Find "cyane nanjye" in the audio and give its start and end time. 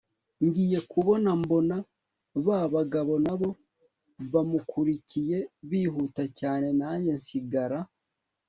6.39-7.11